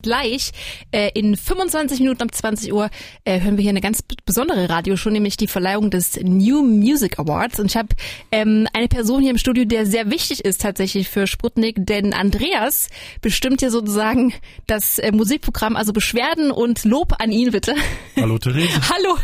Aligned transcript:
Gleich 0.00 0.52
äh, 0.92 1.10
in 1.14 1.36
25 1.36 1.98
Minuten 1.98 2.22
ab 2.22 2.32
20 2.32 2.72
Uhr 2.72 2.88
äh, 3.24 3.40
hören 3.40 3.56
wir 3.56 3.62
hier 3.62 3.70
eine 3.70 3.80
ganz 3.80 4.00
besondere 4.24 4.68
Radioshow, 4.68 5.10
nämlich 5.10 5.36
die 5.36 5.48
Verleihung 5.48 5.90
des 5.90 6.20
New 6.22 6.62
Music 6.62 7.18
Awards. 7.18 7.58
Und 7.58 7.66
ich 7.66 7.76
habe 7.76 7.88
ähm, 8.30 8.68
eine 8.72 8.86
Person 8.86 9.22
hier 9.22 9.32
im 9.32 9.38
Studio, 9.38 9.64
der 9.64 9.86
sehr 9.86 10.08
wichtig 10.08 10.44
ist 10.44 10.60
tatsächlich 10.60 11.08
für 11.08 11.26
Sputnik, 11.26 11.78
denn 11.78 12.14
Andreas 12.14 12.90
bestimmt 13.22 13.58
hier 13.58 13.72
sozusagen 13.72 14.32
das 14.68 15.00
äh, 15.00 15.10
Musikprogramm, 15.10 15.74
also 15.74 15.92
Beschwerden 15.92 16.52
und 16.52 16.84
Lob 16.84 17.14
an 17.18 17.32
ihn 17.32 17.50
bitte. 17.50 17.74
Hallo 18.14 18.38
Therese. 18.38 18.80
Hallo. 18.90 19.18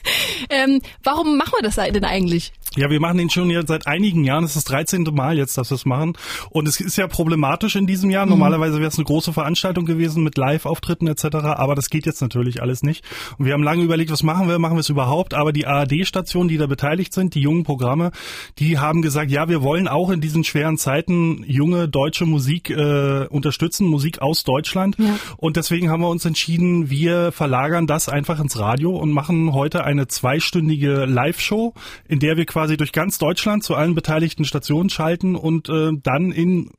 ähm, 0.50 0.82
warum 1.02 1.38
machen 1.38 1.54
wir 1.56 1.62
das 1.62 1.76
denn 1.76 2.04
eigentlich? 2.04 2.52
Ja, 2.76 2.90
wir 2.90 3.00
machen 3.00 3.18
den 3.18 3.30
schon 3.30 3.50
seit 3.66 3.86
einigen 3.86 4.24
Jahren. 4.24 4.44
Es 4.44 4.50
ist 4.50 4.56
das 4.56 4.64
13. 4.64 5.04
Mal 5.12 5.38
jetzt, 5.38 5.56
dass 5.56 5.70
wir 5.70 5.74
es 5.74 5.86
machen. 5.86 6.12
Und 6.50 6.68
es 6.68 6.80
ist 6.80 6.96
ja 6.96 7.08
problematisch 7.08 7.76
in 7.76 7.86
diesem 7.86 8.10
Jahr. 8.10 8.26
Mhm. 8.26 8.30
Normalerweise 8.30 8.78
wäre 8.78 8.88
es 8.88 8.98
eine 8.98 9.04
große 9.04 9.32
Veranstaltung 9.32 9.86
gewesen 9.86 10.22
mit 10.22 10.36
Live-Auftritten 10.36 11.06
etc. 11.06 11.24
Aber 11.56 11.74
das 11.74 11.88
geht 11.88 12.04
jetzt 12.06 12.20
natürlich 12.20 12.60
alles 12.60 12.82
nicht. 12.82 13.04
Und 13.38 13.46
wir 13.46 13.54
haben 13.54 13.62
lange 13.62 13.82
überlegt, 13.82 14.10
was 14.10 14.22
machen 14.22 14.48
wir? 14.48 14.58
Machen 14.58 14.76
wir 14.76 14.80
es 14.80 14.90
überhaupt? 14.90 15.34
Aber 15.34 15.52
die 15.52 15.66
ARD-Stationen, 15.66 16.48
die 16.48 16.58
da 16.58 16.66
beteiligt 16.66 17.14
sind, 17.14 17.34
die 17.34 17.40
jungen 17.40 17.64
Programme, 17.64 18.12
die 18.58 18.78
haben 18.78 19.02
gesagt, 19.02 19.30
ja, 19.30 19.48
wir 19.48 19.62
wollen 19.62 19.88
auch 19.88 20.10
in 20.10 20.20
diesen 20.20 20.44
schweren 20.44 20.76
Zeiten 20.76 21.44
junge 21.46 21.88
deutsche 21.88 22.26
Musik 22.26 22.70
äh, 22.70 23.26
unterstützen, 23.28 23.86
Musik 23.86 24.20
aus 24.20 24.44
Deutschland. 24.44 24.96
Ja. 24.98 25.18
Und 25.38 25.56
deswegen 25.56 25.90
haben 25.90 26.02
wir 26.02 26.08
uns 26.08 26.24
entschieden, 26.24 26.90
wir 26.90 27.32
verlagern 27.32 27.86
das 27.86 28.08
einfach 28.08 28.40
ins 28.40 28.58
Radio 28.58 28.94
und 28.94 29.10
machen 29.10 29.52
heute 29.54 29.84
eine 29.84 30.06
zweistündige 30.06 31.06
Live-Show, 31.06 31.72
in 32.06 32.18
der 32.20 32.36
wir 32.36 32.44
quasi 32.44 32.57
quasi 32.58 32.76
durch 32.76 32.90
ganz 32.90 33.18
Deutschland 33.18 33.62
zu 33.62 33.76
allen 33.76 33.94
beteiligten 33.94 34.44
Stationen 34.44 34.90
schalten 34.90 35.36
und 35.36 35.68
äh, 35.68 35.92
dann 36.02 36.32
in 36.32 36.72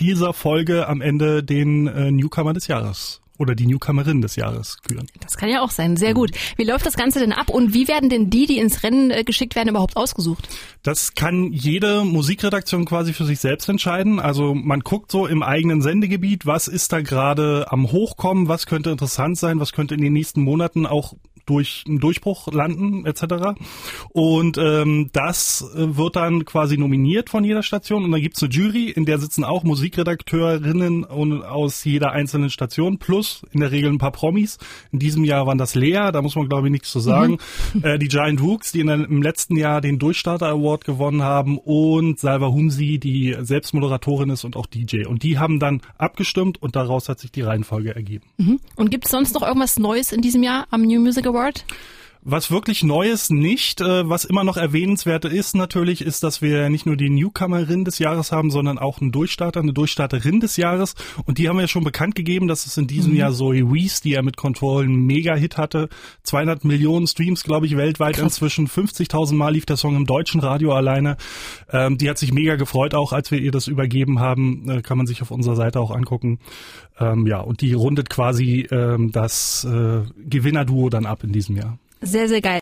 dieser 0.00 0.32
Folge 0.32 0.88
am 0.88 1.00
Ende 1.00 1.44
den 1.44 1.86
äh, 1.86 2.10
Newcomer 2.10 2.52
des 2.52 2.66
Jahres 2.66 3.20
oder 3.38 3.54
die 3.54 3.66
Newcomerin 3.68 4.20
des 4.22 4.34
Jahres 4.34 4.78
küren. 4.82 5.06
Das 5.20 5.36
kann 5.36 5.48
ja 5.48 5.60
auch 5.60 5.70
sein. 5.70 5.96
Sehr 5.96 6.14
gut. 6.14 6.32
Wie 6.56 6.64
läuft 6.64 6.84
das 6.84 6.96
Ganze 6.96 7.20
denn 7.20 7.30
ab 7.30 7.48
und 7.48 7.74
wie 7.74 7.86
werden 7.86 8.08
denn 8.08 8.28
die, 8.28 8.46
die 8.46 8.58
ins 8.58 8.82
Rennen 8.82 9.12
äh, 9.12 9.22
geschickt 9.22 9.54
werden, 9.54 9.68
überhaupt 9.68 9.96
ausgesucht? 9.96 10.48
Das 10.82 11.14
kann 11.14 11.52
jede 11.52 12.02
Musikredaktion 12.02 12.84
quasi 12.84 13.12
für 13.12 13.24
sich 13.24 13.38
selbst 13.38 13.68
entscheiden. 13.68 14.18
Also 14.18 14.52
man 14.52 14.80
guckt 14.80 15.12
so 15.12 15.28
im 15.28 15.44
eigenen 15.44 15.80
Sendegebiet, 15.80 16.44
was 16.44 16.66
ist 16.66 16.92
da 16.92 17.02
gerade 17.02 17.66
am 17.70 17.92
Hochkommen, 17.92 18.48
was 18.48 18.66
könnte 18.66 18.90
interessant 18.90 19.38
sein, 19.38 19.60
was 19.60 19.72
könnte 19.72 19.94
in 19.94 20.00
den 20.00 20.12
nächsten 20.12 20.40
Monaten 20.40 20.86
auch 20.86 21.14
durch 21.46 21.84
einen 21.86 22.00
Durchbruch 22.00 22.52
landen 22.52 23.06
etc. 23.06 23.58
Und 24.10 24.58
ähm, 24.58 25.10
das 25.12 25.64
äh, 25.74 25.96
wird 25.96 26.16
dann 26.16 26.44
quasi 26.44 26.76
nominiert 26.78 27.30
von 27.30 27.44
jeder 27.44 27.62
Station 27.62 28.04
und 28.04 28.12
dann 28.12 28.20
gibt's 28.20 28.42
eine 28.42 28.52
Jury, 28.52 28.90
in 28.90 29.04
der 29.04 29.18
sitzen 29.18 29.44
auch 29.44 29.62
Musikredakteurinnen 29.64 31.04
aus 31.04 31.84
jeder 31.84 32.12
einzelnen 32.12 32.50
Station 32.50 32.98
plus 32.98 33.42
in 33.52 33.60
der 33.60 33.70
Regel 33.70 33.90
ein 33.90 33.98
paar 33.98 34.12
Promis. 34.12 34.58
In 34.92 34.98
diesem 34.98 35.24
Jahr 35.24 35.46
waren 35.46 35.58
das 35.58 35.74
Lea, 35.74 36.10
da 36.12 36.22
muss 36.22 36.36
man 36.36 36.48
glaube 36.48 36.68
ich 36.68 36.72
nichts 36.72 36.90
zu 36.90 37.00
sagen. 37.00 37.38
Mhm. 37.74 37.84
Äh, 37.84 37.98
die 37.98 38.08
Giant 38.08 38.40
Hooks, 38.40 38.72
die 38.72 38.80
in, 38.80 38.88
im 38.88 39.22
letzten 39.22 39.56
Jahr 39.56 39.80
den 39.80 39.98
Durchstarter 39.98 40.48
Award 40.48 40.84
gewonnen 40.84 41.22
haben 41.22 41.58
und 41.58 42.18
Salva 42.18 42.48
Humsi, 42.48 42.98
die 42.98 43.36
Selbstmoderatorin 43.38 44.30
ist 44.30 44.44
und 44.44 44.56
auch 44.56 44.66
DJ. 44.66 45.06
Und 45.06 45.22
die 45.22 45.38
haben 45.38 45.58
dann 45.58 45.82
abgestimmt 45.98 46.60
und 46.62 46.76
daraus 46.76 47.08
hat 47.08 47.18
sich 47.20 47.32
die 47.32 47.42
Reihenfolge 47.42 47.94
ergeben. 47.94 48.24
Mhm. 48.38 48.60
Und 48.76 48.90
gibt 48.90 49.04
es 49.04 49.10
sonst 49.10 49.34
noch 49.34 49.42
irgendwas 49.42 49.78
Neues 49.78 50.12
in 50.12 50.22
diesem 50.22 50.42
Jahr 50.42 50.66
am 50.70 50.82
New 50.82 51.00
Music 51.00 51.26
Award? 51.26 51.33
Award? 51.34 51.62
Was 52.26 52.50
wirklich 52.50 52.82
Neues 52.82 53.28
nicht, 53.28 53.82
äh, 53.82 54.08
was 54.08 54.24
immer 54.24 54.44
noch 54.44 54.56
erwähnenswert 54.56 55.26
ist 55.26 55.54
natürlich, 55.54 56.00
ist, 56.00 56.22
dass 56.22 56.40
wir 56.40 56.70
nicht 56.70 56.86
nur 56.86 56.96
die 56.96 57.10
Newcomerin 57.10 57.84
des 57.84 57.98
Jahres 57.98 58.32
haben, 58.32 58.50
sondern 58.50 58.78
auch 58.78 59.02
einen 59.02 59.12
Durchstarter, 59.12 59.60
eine 59.60 59.74
Durchstarterin 59.74 60.40
des 60.40 60.56
Jahres. 60.56 60.94
Und 61.26 61.36
die 61.36 61.50
haben 61.50 61.58
wir 61.58 61.68
schon 61.68 61.84
bekannt 61.84 62.14
gegeben, 62.14 62.48
dass 62.48 62.64
es 62.64 62.78
in 62.78 62.86
diesem 62.86 63.12
mhm. 63.12 63.18
Jahr 63.18 63.32
Zoe 63.32 63.70
Wees, 63.70 64.00
die 64.00 64.12
ja 64.12 64.22
mit 64.22 64.38
Control 64.38 64.84
einen 64.84 65.04
Mega-Hit 65.04 65.58
hatte. 65.58 65.90
200 66.22 66.64
Millionen 66.64 67.06
Streams, 67.06 67.44
glaube 67.44 67.66
ich, 67.66 67.76
weltweit 67.76 68.14
Krass. 68.14 68.24
inzwischen. 68.24 68.68
50.000 68.68 69.34
Mal 69.34 69.50
lief 69.50 69.66
der 69.66 69.76
Song 69.76 69.94
im 69.94 70.06
deutschen 70.06 70.40
Radio 70.40 70.72
alleine. 70.72 71.18
Ähm, 71.70 71.98
die 71.98 72.08
hat 72.08 72.16
sich 72.16 72.32
mega 72.32 72.56
gefreut, 72.56 72.94
auch 72.94 73.12
als 73.12 73.30
wir 73.32 73.38
ihr 73.38 73.52
das 73.52 73.66
übergeben 73.66 74.18
haben. 74.18 74.70
Äh, 74.70 74.80
kann 74.80 74.96
man 74.96 75.06
sich 75.06 75.20
auf 75.20 75.30
unserer 75.30 75.56
Seite 75.56 75.78
auch 75.78 75.90
angucken. 75.90 76.38
Ähm, 76.98 77.26
ja, 77.26 77.40
und 77.40 77.60
die 77.60 77.74
rundet 77.74 78.08
quasi 78.08 78.66
ähm, 78.70 79.12
das 79.12 79.64
äh, 79.64 80.04
Gewinnerduo 80.26 80.88
dann 80.88 81.04
ab 81.04 81.22
in 81.22 81.32
diesem 81.32 81.56
Jahr. 81.56 81.78
Sehr, 82.04 82.28
sehr 82.28 82.42
geil. 82.42 82.52